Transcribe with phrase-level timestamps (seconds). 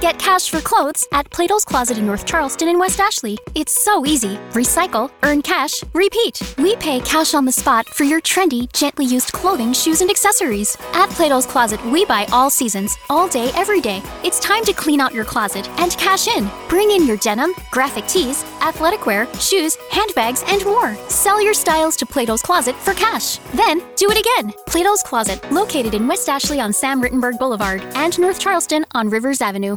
[0.00, 3.36] Get cash for clothes at Plato's Closet in North Charleston and West Ashley.
[3.56, 4.36] It's so easy.
[4.52, 6.40] Recycle, earn cash, repeat.
[6.56, 10.76] We pay cash on the spot for your trendy, gently used clothing, shoes, and accessories.
[10.92, 14.00] At Plato's Closet, we buy all seasons, all day, every day.
[14.22, 16.48] It's time to clean out your closet and cash in.
[16.68, 20.94] Bring in your denim, graphic tees, athletic wear, shoes, handbags, and more.
[21.08, 23.38] Sell your styles to Plato's Closet for cash.
[23.52, 24.54] Then do it again.
[24.68, 29.40] Plato's Closet, located in West Ashley on Sam Rittenberg Boulevard and North Charleston on Rivers
[29.40, 29.76] Avenue.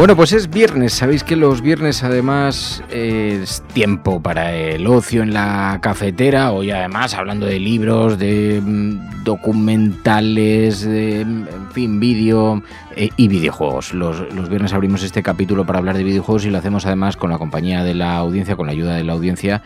[0.00, 0.94] Bueno, pues es viernes.
[0.94, 6.52] Sabéis que los viernes además es tiempo para el ocio en la cafetera.
[6.52, 12.62] Hoy además hablando de libros, de mm, documentales, de, mm, en fin, vídeo
[12.96, 13.92] eh, y videojuegos.
[13.92, 17.28] Los, los viernes abrimos este capítulo para hablar de videojuegos y lo hacemos además con
[17.28, 19.60] la compañía de la audiencia, con la ayuda de la audiencia.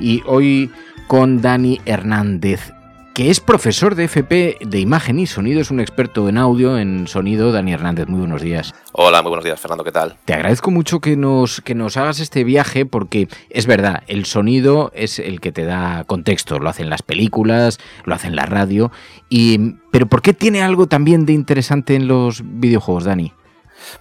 [0.00, 0.72] Y hoy
[1.06, 2.72] con Dani Hernández
[3.16, 7.06] que es profesor de FP de imagen y sonido, es un experto en audio, en
[7.06, 7.50] sonido.
[7.50, 8.74] Dani Hernández, muy buenos días.
[8.92, 10.18] Hola, muy buenos días, Fernando, ¿qué tal?
[10.26, 14.92] Te agradezco mucho que nos, que nos hagas este viaje porque es verdad, el sonido
[14.94, 18.92] es el que te da contexto, lo hacen las películas, lo hacen la radio,
[19.30, 23.32] y, pero ¿por qué tiene algo también de interesante en los videojuegos, Dani?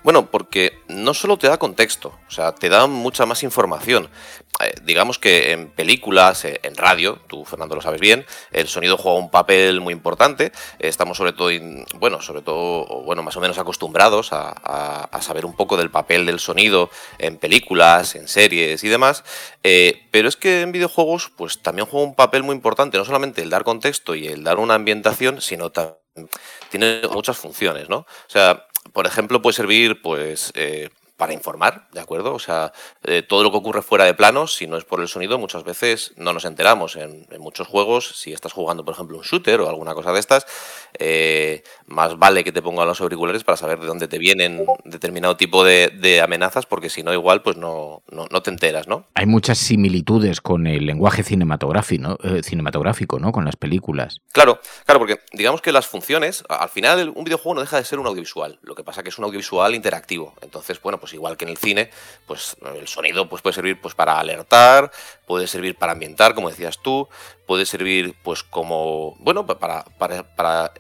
[0.04, 4.10] Bueno, porque no solo te da contexto, o sea, te da mucha más información.
[4.64, 8.98] Eh, digamos que en películas, eh, en radio, tú Fernando lo sabes bien, el sonido
[8.98, 10.52] juega un papel muy importante.
[10.80, 11.50] estamos sobre todo,
[11.96, 16.40] bueno, sobre todo, bueno, más o menos acostumbrados a, saber un poco del papel del
[16.40, 19.24] sonido en películas, en series y demás.
[19.64, 23.42] Eh, pero es que en videojuegos, pues también juega un papel muy importante, no solamente
[23.42, 26.05] el dar contexto y el dar una ambientación, sino también
[26.70, 27.98] tiene muchas funciones, ¿no?
[27.98, 32.34] O sea, por ejemplo, puede servir, pues, eh, para informar, ¿de acuerdo?
[32.34, 35.08] O sea, eh, todo lo que ocurre fuera de planos, si no es por el
[35.08, 36.96] sonido, muchas veces no nos enteramos.
[36.96, 40.46] En, muchos juegos, si estás jugando, por ejemplo, un shooter o alguna cosa de estas,
[40.98, 45.38] eh, más vale que te pongan los auriculares para saber de dónde te vienen determinado
[45.38, 49.06] tipo de, amenazas, porque si no, igual, pues no, no, te enteras, ¿no?
[49.14, 52.18] Hay muchas similitudes con el lenguaje cinematográfico, ¿no?
[52.24, 53.32] Eh, cinematográfico, ¿no?
[53.32, 54.22] Con las películas.
[54.32, 58.00] Claro, claro, porque digamos que las funciones, al final un videojuego no deja de ser
[58.00, 58.60] un audiovisual.
[58.62, 60.34] Lo que pasa que es un audiovisual interactivo.
[60.42, 61.90] Entonces, bueno, pues igual que en el cine,
[62.26, 64.92] pues el sonido pues puede servir pues para alertar,
[65.26, 67.08] puede servir para ambientar, como decías tú,
[67.46, 70.72] puede servir pues como, bueno, para, para, para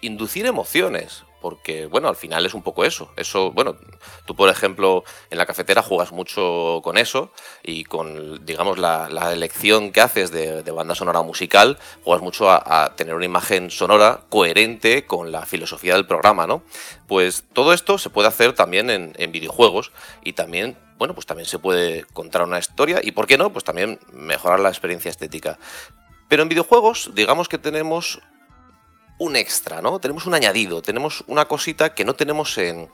[0.00, 3.10] inducir emociones porque, bueno, al final es un poco eso.
[3.16, 3.76] Eso, bueno,
[4.24, 7.32] tú, por ejemplo, en la cafetera juegas mucho con eso
[7.64, 13.14] y con, digamos, la, elección que haces de, banda sonora musical, juegas mucho a, tener
[13.14, 16.62] una imagen sonora coherente con la filosofía del programa, ¿no?
[17.08, 19.90] Pues todo esto se puede hacer también en, en videojuegos
[20.24, 23.52] y también bueno, pues también se puede contar una historia y, ¿por qué no?
[23.52, 25.58] Pues también mejorar la experiencia estética.
[26.28, 28.20] Pero en videojuegos, digamos que tenemos
[29.22, 30.00] un extra, ¿no?
[30.00, 32.90] Tenemos un añadido, tenemos una cosita que no tenemos en,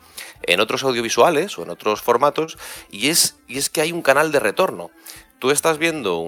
[0.60, 2.58] otros audiovisuales o en otros formatos
[2.90, 4.90] y es, y es que hay un canal de retorno.
[5.38, 6.18] Tú estás viendo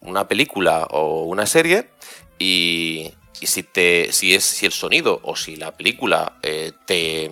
[0.00, 1.88] una película o una serie
[2.36, 7.30] y, si, te, si, es, si el sonido o si la película eh, te,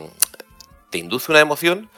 [0.91, 1.91] te induce una emoción,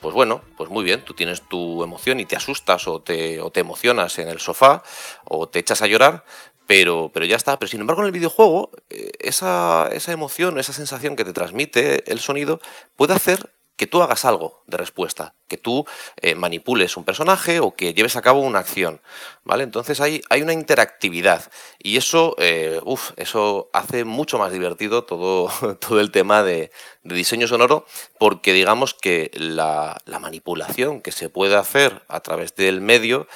[0.00, 3.50] pues bueno, pues muy bien, tú tienes tu emoción y te asustas o te, o
[3.50, 4.82] te emocionas en el sofá
[5.24, 6.24] o te echas a llorar,
[6.66, 7.58] pero, pero ya está.
[7.58, 12.10] Pero sin embargo, en el videojuego, eh, esa, esa emoción, esa sensación que te transmite
[12.10, 12.60] el sonido
[12.96, 15.84] puede hacer que tú hagas algo de respuesta, que tú
[16.20, 19.00] eh, manipules un personaje o que lleves a cabo una acción,
[19.42, 19.64] ¿vale?
[19.64, 21.50] Entonces hay, hay una interactividad
[21.80, 22.80] y eso, eh,
[23.16, 25.50] eso hace mucho más divertido todo,
[25.80, 26.70] todo el tema de,
[27.02, 27.84] diseño sonoro
[28.16, 33.26] porque digamos que la, manipulación que se puede hacer a través del medio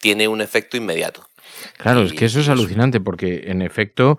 [0.00, 1.28] tiene un efecto inmediato.
[1.76, 4.18] Claro, es que eso es alucinante porque en efecto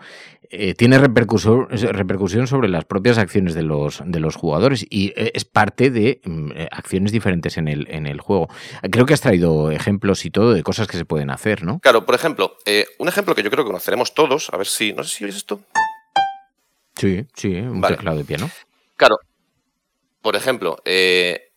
[0.51, 5.31] eh, tiene repercusión, repercusión sobre las propias acciones de los, de los jugadores y eh,
[5.35, 8.49] es parte de mm, eh, acciones diferentes en el, en el juego.
[8.91, 11.79] Creo que has traído ejemplos y todo de cosas que se pueden hacer, ¿no?
[11.81, 12.57] Claro, por ejemplo,
[12.97, 15.35] un ejemplo que yo creo que conoceremos todos, a ver si, no sé si oís
[15.35, 15.61] esto.
[16.95, 18.49] Sí, sí, un teclado de piano.
[18.97, 19.17] Claro,
[20.23, 20.77] por ejemplo,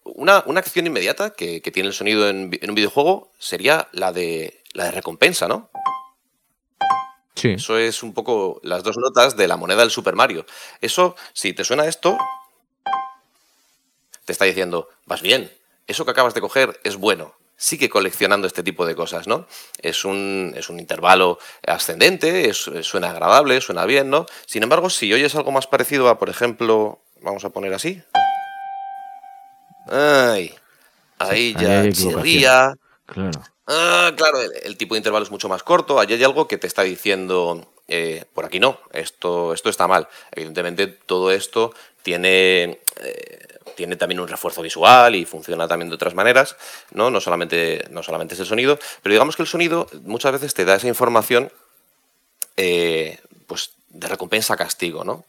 [0.05, 4.62] una, una, acción inmediata que, tiene el sonido en, en, un videojuego sería la de,
[4.73, 5.71] la de recompensa, ¿no?
[7.43, 10.45] Eso es un poco las dos notas de la moneda del Super Mario.
[10.81, 12.17] Eso, si te suena esto,
[14.25, 15.51] te está diciendo, vas bien,
[15.87, 17.35] eso que acabas de coger es bueno.
[17.57, 19.47] Sigue coleccionando este tipo de cosas, ¿no?
[19.79, 24.27] Es un, es un intervalo ascendente, suena agradable, suena bien, ¿no?
[24.47, 28.03] Sin embargo, si oyes algo más parecido a, por ejemplo, vamos a poner así.
[29.89, 30.55] Ay,
[31.19, 32.75] ahí ya chirría.
[33.13, 33.43] Claro.
[33.67, 36.01] Ah, claro, el, tipo de intervalo es mucho más corto.
[36.01, 40.09] Allí hay algo que te está diciendo, eh, por aquí no, esto, esto está mal.
[40.33, 46.15] Evidentemente, todo esto tiene, eh, tiene también un refuerzo visual y funciona también de otras
[46.15, 46.57] maneras,
[46.91, 47.11] ¿no?
[47.11, 50.65] No solamente, no solamente es el sonido, pero digamos que el sonido muchas veces te
[50.65, 51.53] da esa información
[52.57, 55.25] eh, pues de recompensa castigo, ¿no?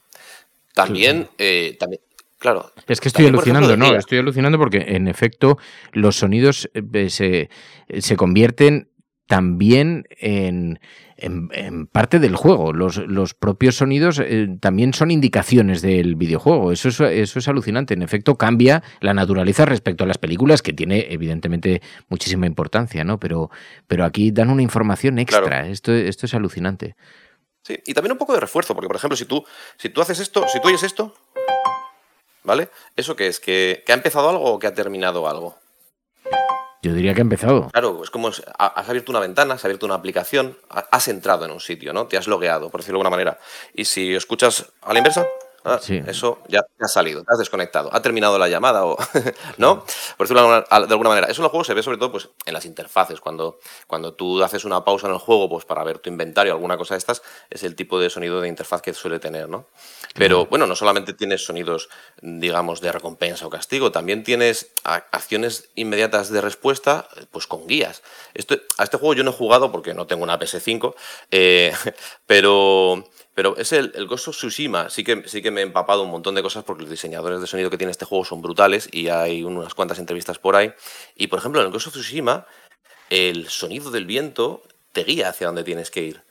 [0.72, 1.28] También,
[1.78, 2.00] también,
[2.44, 2.70] Claro.
[2.86, 3.96] Es que estoy alucinando, ¿no?
[3.96, 5.56] Estoy alucinando porque, en efecto,
[5.92, 7.48] los sonidos eh, se,
[8.00, 8.90] se convierten
[9.26, 10.78] también en,
[11.16, 12.74] en, parte del juego.
[12.74, 16.70] Los, los propios sonidos eh, también son indicaciones del videojuego.
[16.70, 17.94] Eso es, eso es alucinante.
[17.94, 21.80] En efecto, cambia la naturaleza respecto a las películas, que tiene evidentemente
[22.10, 23.18] muchísima importancia, ¿no?
[23.18, 23.50] Pero,
[23.86, 25.66] pero aquí dan una información extra.
[25.66, 26.94] Esto, esto es alucinante.
[27.62, 29.42] Sí, y también un poco de refuerzo, porque por ejemplo, si tú,
[29.78, 31.14] si tú haces esto, si tú oyes esto,
[32.44, 32.68] ¿Vale?
[32.94, 33.40] ¿Eso qué es?
[33.40, 35.58] ¿Que, ha empezado algo o que ha terminado algo?
[36.82, 37.70] Yo diría que ha empezado.
[37.70, 38.42] Claro, es como has
[38.88, 42.06] abierto una ventana, has abierto una aplicación, has entrado en un sitio, ¿no?
[42.06, 43.38] Te has logueado, por decirlo de alguna manera.
[43.72, 45.26] Y si escuchas a la inversa,
[45.66, 48.98] Ah, eso ya te ha salido, te has desconectado, ha terminado la llamada o
[49.56, 49.82] no,
[50.18, 51.26] por decirlo de alguna manera.
[51.28, 54.42] Eso en el juego se ve sobre todo pues, en las interfaces, cuando, cuando tú
[54.42, 56.98] haces una pausa en el juego pues, para ver tu inventario o alguna cosa de
[56.98, 59.66] estas, es el tipo de sonido de interfaz que suele tener, ¿no?
[60.14, 61.88] Pero bueno, no solamente tienes sonidos,
[62.20, 68.02] digamos, de recompensa o castigo, también tienes acciones inmediatas de respuesta pues con guías.
[68.34, 70.94] Esto, a este juego yo no he jugado porque no tengo una PS5,
[71.30, 71.72] eh,
[72.26, 76.02] pero pero es el, el Ghost of Tsushima, sí que, sí que me he empapado
[76.02, 78.88] un montón de cosas porque los diseñadores de sonido que tiene este juego son brutales
[78.92, 80.72] y hay unas cuantas entrevistas por ahí.
[81.16, 82.46] Y por ejemplo, en el Ghost of Tsushima,
[83.10, 86.22] el sonido del viento te guía hacia donde tienes que ir.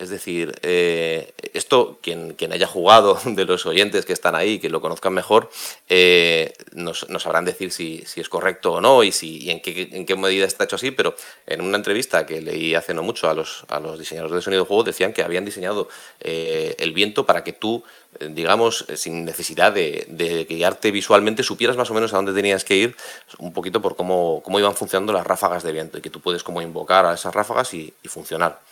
[0.00, 4.80] Es decir, eh, esto, quien, haya jugado de los oyentes que están ahí, que lo
[4.80, 5.50] conozcan mejor,
[5.90, 10.16] eh, nos, sabrán decir si, es correcto o no y, si, en, qué, en qué
[10.16, 11.14] medida está hecho así, pero
[11.46, 14.62] en una entrevista que leí hace no mucho a los, a los diseñadores de sonido
[14.62, 17.84] de juego, decían que habían diseñado eh, el viento para que tú,
[18.20, 22.96] digamos, sin necesidad de, guiarte visualmente, supieras más o menos a dónde tenías que ir,
[23.38, 26.42] un poquito por cómo, cómo iban funcionando las ráfagas de viento y que tú puedes
[26.42, 28.69] como invocar a esas ráfagas y funcionar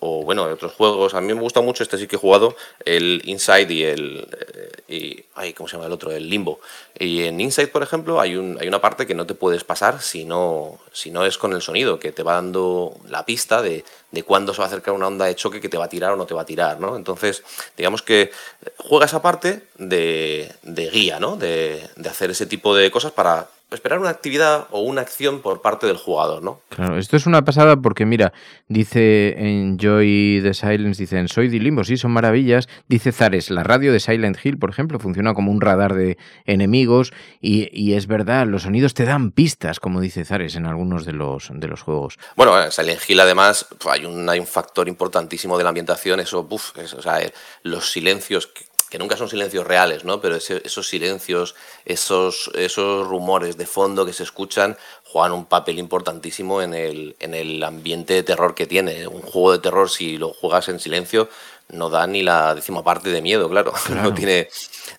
[0.00, 1.14] o bueno, de otros juegos.
[1.14, 4.28] A mí me gusta mucho, este sí que he jugado, el Inside y el...
[4.56, 6.10] Eh, y, ay, ¿Cómo se llama el otro?
[6.10, 6.58] El Limbo.
[6.98, 10.02] Y en Inside, por ejemplo, hay, un, hay una parte que no te puedes pasar
[10.02, 13.84] si no, si no es con el sonido, que te va dando la pista de,
[14.10, 16.12] de cuándo se va a acercar una onda de choque que te va a tirar
[16.12, 16.96] o no te va a tirar, ¿no?
[16.96, 17.44] Entonces,
[17.76, 18.32] digamos que
[18.78, 21.36] juega esa parte de, de guía, ¿no?
[21.36, 25.62] De, de hacer ese tipo de cosas para esperar una actividad o una acción por
[25.62, 26.60] parte del jugador, ¿no?
[26.68, 28.32] Claro, esto es una pasada porque mira,
[28.68, 32.68] dice en Joy the Silence, dicen, soy de Limbo, sí, son maravillas.
[32.88, 37.12] Dice Zares, la radio de Silent Hill, por ejemplo, funciona como un radar de enemigos
[37.40, 41.50] y, es verdad, los sonidos te dan pistas, como dice Zares en algunos de los,
[41.52, 42.18] de los juegos.
[42.36, 46.44] Bueno, en Silent Hill además hay un, hay un factor importantísimo de la ambientación, eso,
[46.44, 50.20] buf, o sea, eh, los silencios que que nunca son silencios reales, ¿no?
[50.20, 51.54] Pero esos silencios,
[51.84, 57.34] esos, esos rumores de fondo que se escuchan juegan un papel importantísimo en el, en
[57.34, 59.06] el ambiente de terror que tiene.
[59.06, 61.28] Un juego de terror, si lo juegas en silencio,
[61.68, 63.72] no da ni la décima parte de miedo, claro.
[63.90, 64.48] No, tiene,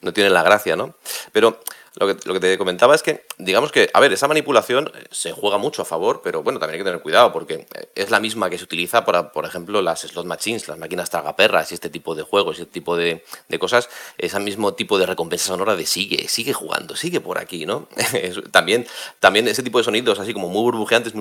[0.02, 0.96] no tiene la gracia, ¿no?
[1.34, 1.60] Pero
[1.96, 5.58] lo que, te comentaba es que, digamos que, a ver, esa manipulación eh, se juega
[5.58, 8.50] mucho a favor, pero bueno, también hay que tener cuidado porque eh, es la misma
[8.50, 12.16] que se utiliza para, por ejemplo, las slot machines, las máquinas tragaperras y este tipo
[12.16, 15.86] de juegos y este tipo de, de cosas, ese mismo tipo de recompensa sonora de
[15.86, 17.90] sigue, sigue jugando, sigue por aquí, ¿no?
[18.52, 18.88] también,
[19.20, 21.14] también ese tipo de sonidos así como muy burbujeantes,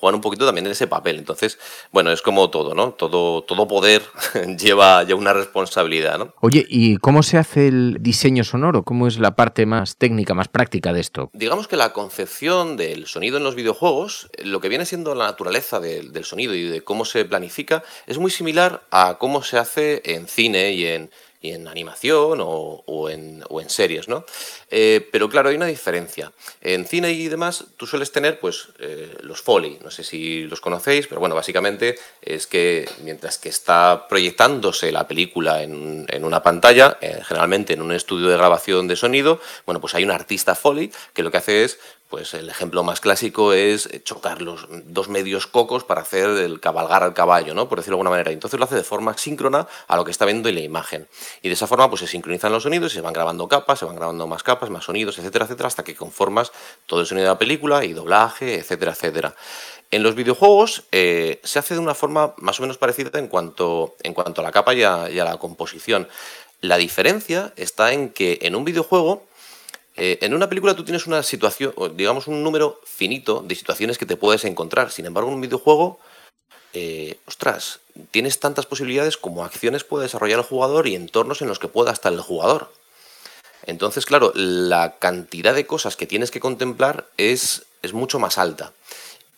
[0.00, 1.18] juegan un poquito también en ese papel.
[1.18, 1.58] Entonces,
[1.92, 2.92] bueno, es como todo, ¿no?
[2.92, 4.02] Todo, todo poder
[4.58, 6.34] lleva ya una responsabilidad, ¿no?
[6.40, 8.82] Oye, ¿y cómo se hace el diseño sonoro?
[8.82, 11.30] ¿Cómo es la parte más técnica, más práctica de esto?
[11.32, 15.80] Digamos que la concepción del sonido en los videojuegos, lo que viene siendo la naturaleza
[15.80, 20.26] del sonido y de cómo se planifica, es muy similar a cómo se hace en
[20.26, 21.10] cine y en
[21.42, 24.24] en animación o, en, series, ¿no?
[24.70, 26.32] Eh, pero claro, hay una diferencia.
[26.60, 30.60] En cine y demás, tú sueles tener, pues, eh, los Foley, no sé si los
[30.60, 36.96] conocéis, pero bueno, básicamente es que mientras que está proyectándose la película en, una pantalla,
[37.00, 40.90] eh, generalmente en un estudio de grabación de sonido, bueno, pues hay un artista Foley
[41.12, 41.78] que lo que hace es
[42.08, 46.60] pues el ejemplo más clásico es eh, chocar los dos medios cocos para hacer el
[46.60, 47.68] cabalgar al caballo, ¿no?
[47.68, 48.30] Por decirlo de alguna manera.
[48.30, 51.08] Entonces lo hace de forma síncrona a lo que está viendo en la imagen.
[51.42, 53.84] Y de esa forma pues se sincronizan los sonidos y se van grabando capas, se
[53.84, 56.52] van grabando más capas, más sonidos, etcétera, etcétera, hasta que conformas
[56.86, 59.34] todo el sonido de la película y doblaje, etcétera, etcétera.
[59.90, 63.96] En los videojuegos eh, se hace de una forma más o menos parecida en cuanto,
[64.02, 66.08] en cuanto a la capa y a la composición.
[66.60, 69.24] La diferencia está en que en un videojuego
[69.96, 74.06] eh, en una película tú tienes una situación, digamos un número finito de situaciones que
[74.06, 74.92] te puedes encontrar.
[74.92, 75.98] Sin embargo, en un videojuego,
[76.74, 81.58] eh, ostras, tienes tantas posibilidades como acciones puede desarrollar el jugador y entornos en los
[81.58, 82.70] que pueda estar el jugador.
[83.64, 88.72] Entonces, claro, la cantidad de cosas que tienes que contemplar es, es mucho más alta.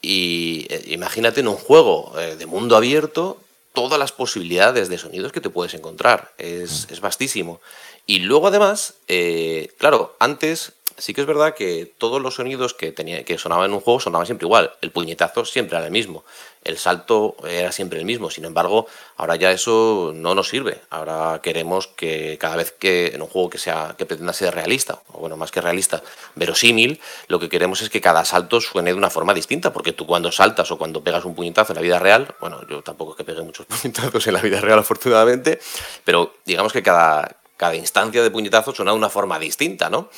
[0.03, 3.41] Y eh, imagínate en un juego de mundo abierto
[3.73, 6.33] todas las posibilidades de sonidos que te puedes encontrar.
[6.37, 7.61] Es, es vastísimo.
[8.09, 12.91] Y luego además, eh, claro, antes sí que es verdad que todos los sonidos que,
[12.91, 14.73] tenía, que sonaban en un juego sonaban siempre igual.
[14.81, 16.25] El puñetazo siempre era el mismo.
[16.65, 18.31] El salto era siempre el mismo.
[18.31, 18.87] Sin embargo,
[19.19, 20.81] ahora ya eso no nos sirve.
[20.88, 25.00] Ahora queremos que cada vez que en un juego que sea que pretenda ser realista,
[25.12, 26.03] o bueno, más que realista,
[26.35, 29.71] verosímil, lo que queremos es que cada salto suene de una forma distinta.
[29.71, 32.83] Porque tú cuando saltas o cuando pegas un puñetazo en la vida real, bueno, yo
[32.83, 35.61] tampoco es que pegue muchos puñetazos en la vida real, afortunadamente,
[36.05, 40.09] pero digamos que cada, cada instancia de puñetazo suena de una forma distinta, ¿no?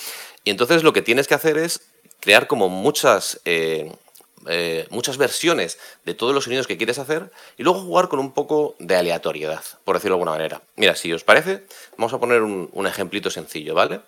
[0.44, 1.80] Y entonces lo que tienes que hacer es
[2.20, 3.92] crear como muchas, eh,
[4.46, 8.32] eh, muchas versiones de todos los sonidos que quieres hacer y luego jugar con un
[8.32, 10.62] poco de aleatoriedad, por decirlo de alguna manera.
[10.76, 11.64] Mira, si os parece,
[11.96, 14.00] vamos a poner un, ejemplito sencillo, ¿vale?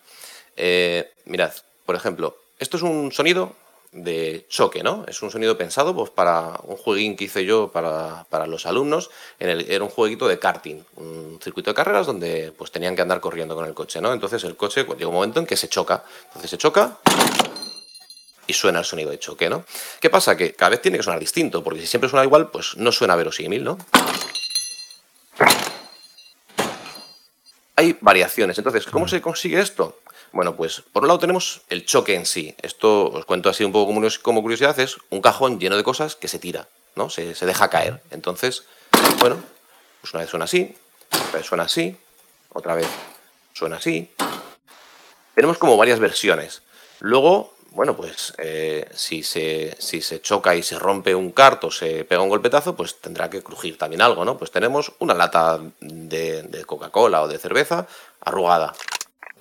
[0.56, 1.52] Eh, mirad,
[1.86, 3.56] por ejemplo, esto es un sonido
[3.92, 5.04] de choque, ¿no?
[5.06, 9.10] Es un sonido pensado pues, para un jueguín que hice yo para, los alumnos.
[9.38, 13.02] En el, era un jueguito de karting, un circuito de carreras donde pues, tenían que
[13.02, 14.12] andar corriendo con el coche, ¿no?
[14.12, 16.04] Entonces el coche pues, llega un momento en que se choca.
[16.28, 16.98] Entonces se choca
[18.46, 19.64] y suena el sonido de choque, ¿no?
[20.00, 20.36] ¿Qué pasa?
[20.36, 23.14] Que cada vez tiene que sonar distinto, porque si siempre suena igual, pues no suena
[23.14, 23.78] verosímil, ¿no?
[27.76, 28.56] Hay variaciones.
[28.56, 29.98] Entonces, ¿cómo se consigue esto?
[30.32, 32.54] Bueno, pues por un lado tenemos el choque en sí.
[32.62, 36.28] Esto os cuento así un poco como curiosidad, es un cajón lleno de cosas que
[36.28, 37.10] se tira, ¿no?
[37.10, 38.02] Se, deja caer.
[38.10, 38.64] Entonces,
[39.18, 39.42] bueno,
[40.00, 40.74] pues una vez suena así,
[41.10, 41.96] otra vez suena así,
[42.48, 42.88] otra vez
[43.52, 44.10] suena así.
[45.34, 46.62] Tenemos como varias versiones.
[47.00, 52.04] Luego, bueno, pues eh, si, se, si se choca y se rompe un carto, se
[52.04, 54.38] pega un golpetazo, pues tendrá que crujir también algo, ¿no?
[54.38, 57.86] Pues tenemos una lata de Coca-Cola o de cerveza
[58.20, 58.72] arrugada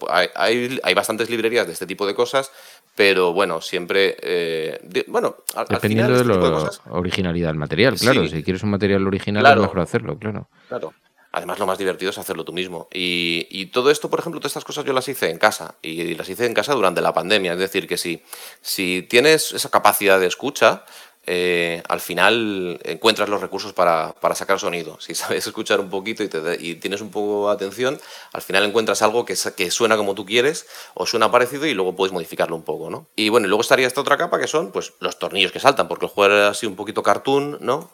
[0.10, 2.52] hay, hay, bastantes librerías de este tipo de cosas,
[2.96, 4.18] pero bueno, siempre.
[4.22, 5.38] Eh, bueno,
[5.70, 8.28] Dependiendo de la este originalidad del material, claro.
[8.28, 10.50] Si quieres un material original, es mejor hacerlo, claro.
[10.68, 10.94] Claro.
[11.34, 12.90] Además, lo más divertido es hacerlo tú mismo.
[12.94, 15.76] Y, y, todo esto, por ejemplo, todas estas cosas yo las hice en casa.
[15.82, 17.54] Y las hice en casa durante la pandemia.
[17.54, 18.22] Es decir, que si,
[18.60, 20.84] si tienes esa capacidad de escucha,
[21.34, 25.00] eh, al final encuentras los recursos para, sacar sonido.
[25.00, 28.02] Si sabes escuchar un poquito y, tienes un poco de atención,
[28.34, 31.96] al final encuentras algo que, que, suena como tú quieres o suena parecido y luego
[31.96, 33.08] puedes modificarlo un poco, ¿no?
[33.16, 36.06] Y bueno, luego estaría esta otra capa que son pues los tornillos que saltan, porque
[36.06, 37.90] el juego es así un poquito cartoon, ¿no?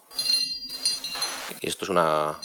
[1.61, 2.39] Y esto es una,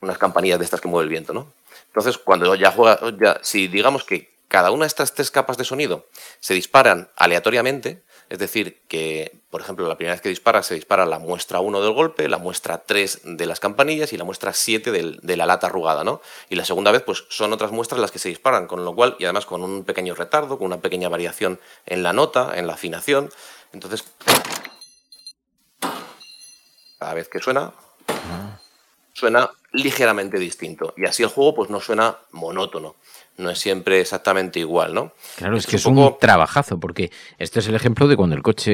[0.00, 1.52] unas campanillas de estas que mueve el viento, ¿no?
[1.88, 5.64] Entonces, cuando ya juega, ya, si digamos que cada una de estas tres capas de
[5.64, 6.06] sonido
[6.40, 11.06] se disparan aleatoriamente, es decir, que, por ejemplo, la primera vez que dispara se dispara
[11.06, 14.90] la muestra 1 del golpe, la muestra 3 de las campanillas y la muestra 7
[14.90, 16.20] de la lata arrugada, ¿no?
[16.48, 19.16] Y la segunda vez, pues son otras muestras las que se disparan, con lo cual,
[19.18, 22.74] y además con un pequeño retardo, con una pequeña variación en la nota, en la
[22.74, 23.30] afinación.
[23.72, 24.04] Entonces,
[26.98, 27.74] cada vez que suena,
[29.16, 30.92] suena ligeramente distinto.
[30.96, 32.96] Y así el juego, pues no suena monótono
[33.38, 35.12] no es siempre exactamente igual, ¿no?
[35.36, 38.72] Claro, es, que es un, trabajazo, porque este es el ejemplo de cuando el coche,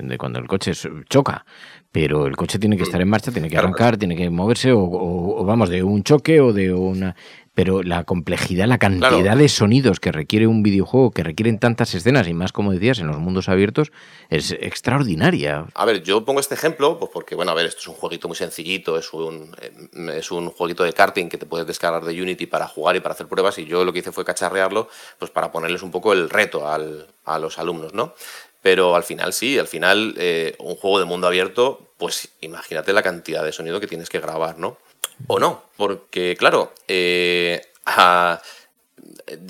[0.00, 0.72] de cuando el coche
[1.08, 1.44] choca.
[1.92, 5.44] Pero el coche tiene que estar en marcha, tiene que arrancar, tiene que moverse, o,
[5.44, 7.16] vamos, de un choque o de una
[7.54, 12.28] pero la complejidad, la cantidad de sonidos que requiere un videojuego, que requieren tantas escenas
[12.28, 13.90] y más, como decías, en los mundos abiertos,
[14.28, 15.66] es extraordinaria.
[15.74, 18.28] A ver, yo pongo este ejemplo pues porque, bueno, a ver, esto es un jueguito
[18.28, 22.22] muy sencillito, es un, eh, es un jueguito de karting que te puedes descargar de
[22.22, 24.88] Unity para jugar y para hacer pruebas y yo lo que hice fue cacharrearlo
[25.18, 28.14] pues para ponerles un poco el reto al, a los alumnos, ¿no?
[28.62, 33.02] Pero al final sí, al final eh, un juego de mundo abierto, pues imagínate la
[33.02, 34.78] cantidad de sonido que tienes que grabar, ¿no?
[35.26, 37.60] O no, porque claro, eh,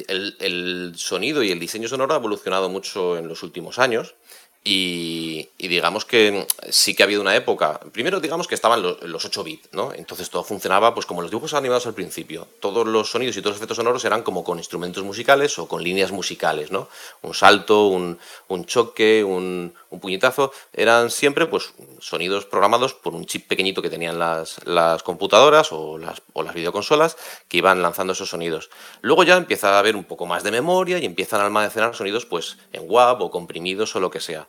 [0.08, 4.14] el, sonido y el diseño sonoro ha evolucionado mucho en los últimos años
[4.62, 9.42] y, digamos que sí que ha habido una época, primero digamos que estaban los, 8
[9.42, 9.94] bits, ¿no?
[9.94, 12.46] Entonces todo funcionaba pues como los dibujos animados al principio.
[12.60, 15.82] Todos los sonidos y todos los efectos sonoros eran como con instrumentos musicales o con
[15.82, 16.88] líneas musicales, ¿no?
[17.22, 18.18] Un salto, un
[18.66, 24.18] choque, un, un, puñetazo, eran siempre pues sonidos programados por un chip pequeñito que tenían
[24.18, 27.16] las, las computadoras o las, o las videoconsolas
[27.48, 28.70] que iban lanzando esos sonidos.
[29.00, 32.26] Luego ya empieza a haber un poco más de memoria y empiezan a almacenar sonidos
[32.26, 34.48] pues en WAV o comprimidos o lo que sea.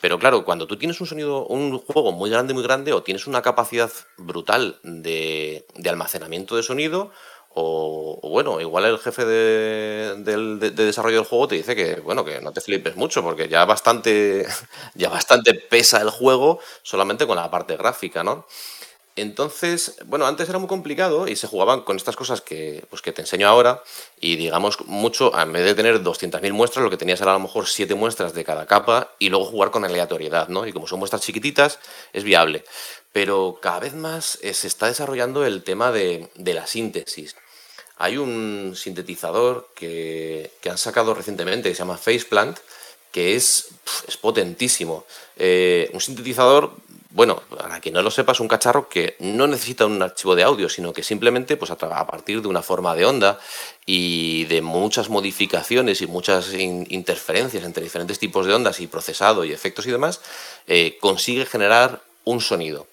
[0.00, 3.26] Pero claro, cuando tú tienes un sonido, un juego muy grande, muy grande, o tienes
[3.26, 7.10] una capacidad brutal de, almacenamiento de sonido,
[7.60, 12.40] o, bueno, igual el jefe de, de, desarrollo del juego te dice que, bueno, que
[12.40, 14.46] no te flipes mucho, porque ya bastante,
[14.94, 18.46] ya bastante pesa el juego solamente con la parte gráfica, ¿no?
[19.16, 23.10] Entonces, bueno, antes era muy complicado y se jugaban con estas cosas que, pues, que
[23.10, 23.82] te enseño ahora
[24.20, 27.40] y digamos mucho, en vez de tener 200.000 muestras, lo que tenías era a lo
[27.40, 30.66] mejor 7 muestras de cada capa y luego jugar con aleatoriedad, ¿no?
[30.68, 31.80] Y como son muestras chiquititas,
[32.12, 32.64] es viable.
[33.12, 37.34] Pero cada vez más eh, se está desarrollando el tema de, la síntesis.
[37.98, 42.58] Hay un sintetizador que, han sacado recientemente que se llama Faceplant,
[43.12, 43.68] que es,
[44.06, 45.04] es potentísimo.
[45.36, 46.72] Eh, un sintetizador
[47.10, 50.42] bueno, para quien no lo sepa, es un cacharro que no necesita un archivo de
[50.42, 53.40] audio, sino que simplemente pues, a, partir de una forma de onda
[53.86, 59.52] y de muchas modificaciones y muchas interferencias entre diferentes tipos de ondas y procesado y
[59.52, 60.20] efectos y demás,
[60.66, 62.86] eh, consigue generar un sonido.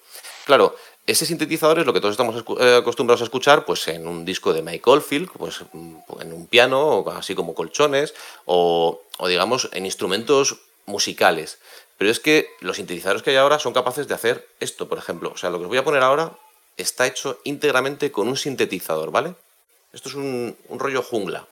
[0.46, 0.74] Claro,
[1.06, 4.52] ese sintetizador es lo que todos estamos eh, acostumbrados a escuchar pues, en un disco
[4.52, 10.58] de Mike Oldfield, pues, en un piano, así como colchones, o, o digamos en instrumentos
[10.86, 11.58] musicales.
[11.98, 15.32] Pero es que los sintetizadores que hay ahora son capaces de hacer esto, por ejemplo.
[15.34, 16.32] O sea, lo que os voy a poner ahora
[16.76, 19.34] está hecho íntegramente con un sintetizador, ¿vale?
[19.92, 21.46] Esto es un, rollo jungla.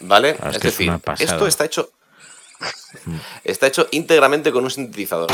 [0.00, 0.36] ¿Vale?
[0.40, 1.90] Ah, es, decir, esto está hecho.
[3.44, 5.30] Está hecho íntegramente con un sintetizador.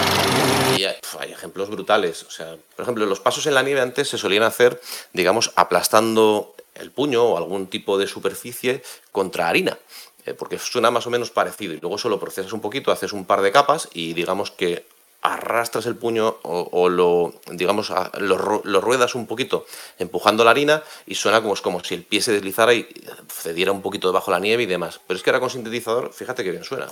[0.76, 2.22] Y hay, hay, ejemplos brutales.
[2.24, 4.78] O sea, por ejemplo, los pasos en la nieve antes se solían hacer,
[5.14, 9.78] digamos, aplastando el puño o algún tipo de superficie contra harina,
[10.26, 13.24] eh, porque suena más o menos parecido y luego solo procesas un poquito, haces un
[13.24, 14.86] par de capas y digamos que
[15.24, 19.64] arrastras el puño o, lo digamos lo, ruedas un poquito
[19.98, 22.86] empujando la harina y suena como, como si el pie se deslizara y
[23.28, 25.00] cediera un poquito debajo la nieve y demás.
[25.06, 26.86] Pero es que ahora con sintetizador, fíjate que bien suena.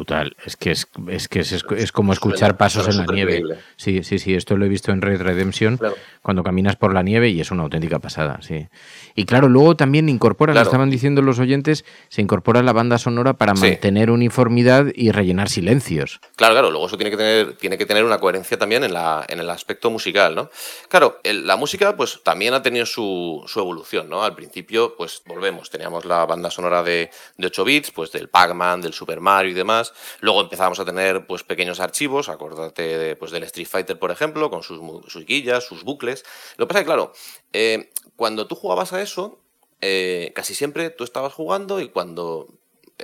[0.00, 0.34] Brutal.
[0.46, 3.42] Es que es, es que es, como escuchar pasos en la nieve.
[3.76, 4.34] Sí, sí, sí.
[4.34, 5.78] Esto lo he visto en Red Redemption
[6.22, 8.68] cuando caminas por la nieve y es una auténtica pasada, sí.
[9.14, 13.34] Y claro, luego también incorpora, lo estaban diciendo los oyentes, se incorpora la banda sonora
[13.34, 16.18] para mantener uniformidad y rellenar silencios.
[16.34, 16.70] Claro, claro.
[16.70, 19.50] Luego eso tiene que tener, tiene que tener una coherencia también en, la, en el
[19.50, 20.48] aspecto musical, ¿no?
[20.88, 24.24] Claro, la música pues también ha tenido su, su, evolución, ¿no?
[24.24, 28.80] Al principio, pues volvemos, teníamos la banda sonora de, de 8 bits, pues del Pac-Man,
[28.80, 29.89] del Super Mario y demás
[30.20, 34.62] Luego empezamos a tener pues, pequeños archivos, acuérdate pues, del Street Fighter, por ejemplo, con
[34.62, 36.24] sus, sus guillas, sus bucles.
[36.56, 37.12] Lo que pasa es que, claro,
[37.52, 39.40] eh, cuando tú jugabas a eso,
[39.80, 42.48] eh, casi siempre tú estabas jugando y cuando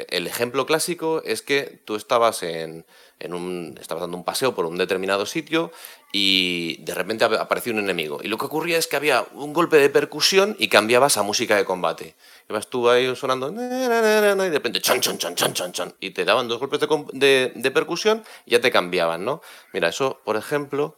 [0.09, 2.85] el ejemplo clásico es que tú estabas en,
[3.31, 5.73] un, estabas dando un paseo por un determinado sitio
[6.13, 8.21] y de repente apareció un enemigo.
[8.23, 11.57] Y lo que ocurría es que había un golpe de percusión y cambiabas a música
[11.57, 12.15] de combate.
[12.49, 15.95] Ibas tú ahí sonando y de repente chon, chon, chon, chon, chon, chon.
[15.99, 16.79] Y te daban dos golpes
[17.13, 19.41] de, de, percusión y ya te cambiaban, ¿no?
[19.73, 20.97] Mira, eso, por ejemplo,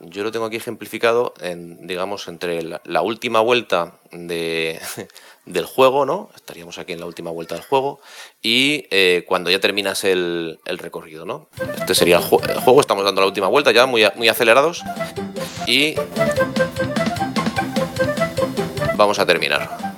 [0.00, 4.78] yo lo tengo aquí ejemplificado en, digamos, entre la, última vuelta de,
[5.46, 6.28] del juego, ¿no?
[6.34, 8.00] Estaríamos aquí en la última vuelta del juego
[8.42, 11.48] y eh, cuando ya terminas el, el, recorrido, ¿no?
[11.78, 14.82] Este sería el, el, juego, estamos dando la última vuelta ya muy, muy acelerados
[15.66, 15.94] y
[18.96, 19.89] vamos a terminar.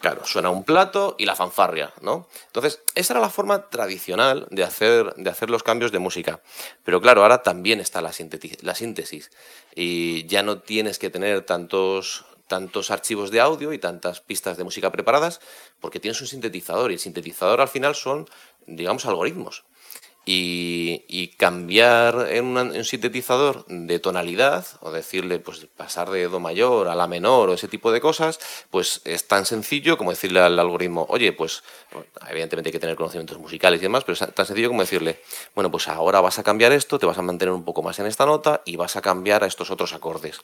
[0.00, 2.28] Claro, suena un plato y la fanfarria, ¿no?
[2.46, 6.40] Entonces, esa era la forma tradicional de hacer, de hacer los cambios de música.
[6.84, 8.12] Pero claro, ahora también está la,
[8.62, 9.30] la síntesis.
[9.74, 14.64] Y ya no tienes que tener tantos, tantos archivos de audio y tantas pistas de
[14.64, 15.40] música preparadas?
[15.80, 18.28] Porque tienes un sintetizador y el sintetizador al final son,
[18.66, 19.64] digamos, algoritmos
[20.30, 26.94] y, cambiar en, un sintetizador de tonalidad o decirle pues pasar de do mayor a
[26.94, 28.38] la menor o ese tipo de cosas
[28.68, 31.62] pues es tan sencillo como decirle al algoritmo oye pues
[32.28, 35.22] evidentemente hay que tener conocimientos musicales y demás pero es tan sencillo como decirle
[35.54, 38.06] bueno pues ahora vas a cambiar esto te vas a mantener un poco más en
[38.06, 40.40] esta nota y vas a cambiar a estos otros acordes.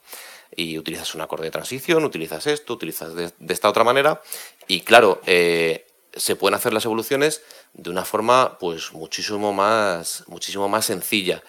[0.56, 4.22] Y utilizas un acorde de transición utilizas esto utilizas de, esta otra manera
[4.68, 5.83] y claro eh,
[6.16, 11.42] se pueden hacer las evoluciones de una forma pues muchísimo más, muchísimo más sencilla.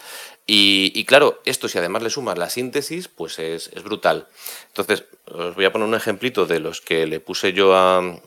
[0.48, 4.28] Y, claro, esto si además le sumas la síntesis, pues es, brutal.
[4.68, 8.20] Entonces, os voy a poner un ejemplito de los que le puse yo a,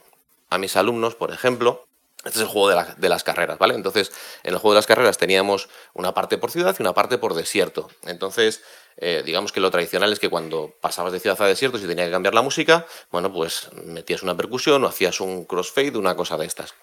[0.51, 1.87] a mis alumnos, por ejemplo.
[2.25, 3.75] Este es el juego de, de, las carreras, ¿vale?
[3.75, 4.11] Entonces,
[4.43, 7.35] en el juego de las carreras teníamos una parte por ciudad y una parte por
[7.35, 7.89] desierto.
[8.03, 8.63] Entonces,
[9.01, 12.05] eh, digamos que lo tradicional es que cuando pasabas de ciudad a desierto, si tenía
[12.05, 16.37] que cambiar la música, bueno, pues metías una percusión o hacías un crossfade, una cosa
[16.37, 16.75] de estas.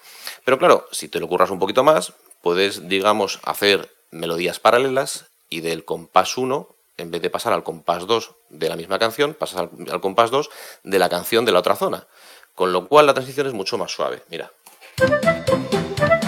[0.44, 5.60] Pero claro, si te lo curras un poquito más, puedes, digamos, hacer melodías paralelas y
[5.60, 9.68] del compás 1, en vez de pasar al compás 2 de la misma canción, pasas
[9.90, 10.48] al, compás 2
[10.84, 12.06] de la canción de la otra zona.
[12.54, 14.22] Con lo cual la transición es mucho más suave.
[14.30, 14.50] Mira.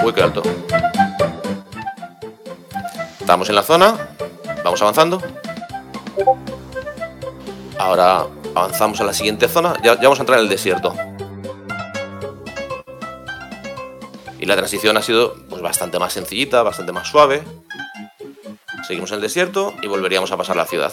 [0.05, 0.42] Uy, qué alto.
[3.18, 4.14] Estamos en la zona,
[4.62, 5.22] vamos avanzando.
[7.78, 9.74] Ahora avanzamos a la siguiente zona.
[9.83, 10.94] Ya, vamos a entrar en el desierto.
[14.40, 17.42] Y la transición ha sido pues, bastante más sencillita, bastante más suave.
[18.87, 20.92] Seguimos en el desierto y volveríamos a pasar a la ciudad.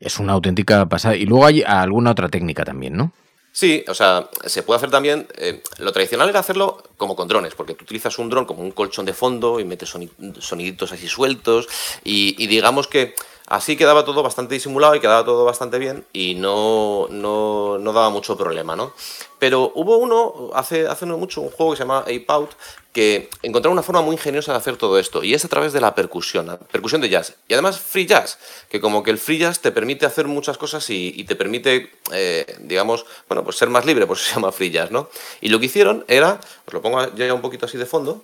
[0.00, 1.16] Es una auténtica pasada.
[1.16, 3.12] Y luego hay alguna otra técnica también, ¿no?
[3.56, 5.28] Sí, o sea, se puede hacer también.
[5.36, 8.72] Eh, lo tradicional era hacerlo como con drones, porque tú utilizas un dron como un
[8.72, 9.94] colchón de fondo y metes
[10.40, 11.68] soniditos así sueltos.
[12.02, 13.14] y digamos que
[13.46, 18.08] Así quedaba todo bastante disimulado y quedaba todo bastante bien y no, no, no daba
[18.08, 18.94] mucho problema, ¿no?
[19.38, 22.52] Pero hubo uno, hace, hace no mucho, un juego que se llama Ape Out,
[22.94, 25.82] que encontró una forma muy ingeniosa de hacer todo esto, y es a través de
[25.82, 27.34] la percusión, la percusión de jazz.
[27.46, 28.38] Y además free jazz,
[28.70, 32.56] que como que el free jazz te permite hacer muchas cosas y, te permite, eh,
[32.60, 35.10] digamos, bueno, pues ser más libre, por eso se llama free jazz, ¿no?
[35.42, 38.22] Y lo que hicieron era, os lo pongo ya un poquito así de fondo,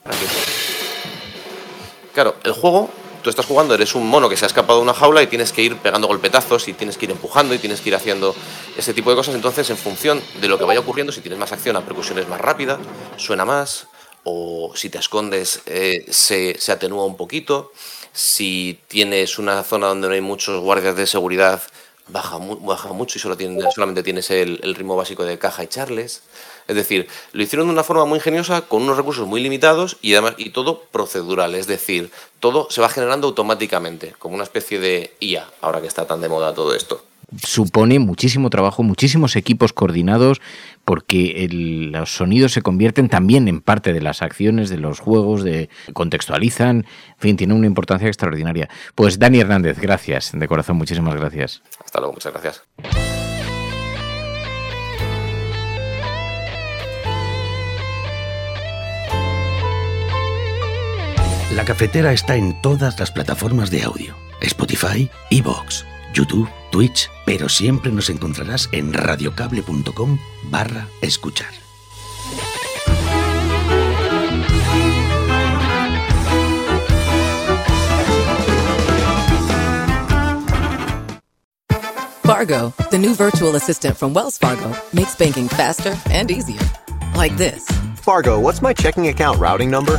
[2.15, 2.91] Claro, el juego
[3.23, 5.53] tú estás jugando, eres un mono que se ha escapado de una jaula y tienes
[5.53, 8.35] que ir pegando golpetazos y tienes que ir empujando y tienes que ir haciendo
[8.77, 9.35] ese tipo de cosas.
[9.35, 12.29] Entonces, en función de lo que vaya ocurriendo, si tienes más acción, la percusión es
[12.29, 12.79] más rápida,
[13.17, 13.87] suena más,
[14.25, 17.73] o si te escondes, eh, se, atenúa un poquito.
[18.13, 21.63] Si tienes una zona donde no hay muchos guardias de seguridad,
[22.09, 23.37] baja, baja mucho y solo
[23.73, 26.23] solamente tienes el ritmo básico de caja y charles.
[26.71, 30.13] Es decir, lo hicieron de una forma muy ingeniosa, con unos recursos muy limitados y,
[30.15, 31.57] además, y todo procedural.
[31.57, 36.07] Es decir, todo se va generando automáticamente, como una especie de IA, ahora que está
[36.07, 37.03] tan de moda todo esto
[37.45, 40.41] supone muchísimo trabajo, muchísimos equipos coordinados,
[40.85, 45.69] porque los sonidos se convierten también en parte de las acciones de los juegos, de
[45.93, 48.69] contextualizan, en fin, tiene una importancia extraordinaria.
[48.95, 51.63] Pues Dani Hernández, gracias, de corazón, muchísimas gracias.
[51.85, 52.63] Hasta luego, muchas gracias.
[61.61, 64.17] La cafetera está en todas las plataformas de audio.
[64.41, 71.51] Spotify, Evox, YouTube, Twitch, pero siempre nos encontrarás en radiocable.com barra escuchar.
[82.23, 86.63] Fargo, the new virtual assistant from Wells Fargo, makes banking faster and easier.
[87.15, 87.67] Like this.
[87.97, 89.99] Fargo, what's my checking account routing number?